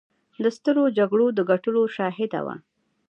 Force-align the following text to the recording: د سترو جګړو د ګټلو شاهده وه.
د 0.43 0.45
سترو 0.55 0.83
جګړو 0.97 1.25
د 1.37 1.39
ګټلو 1.51 1.81
شاهده 1.95 2.39
وه. 2.45 2.55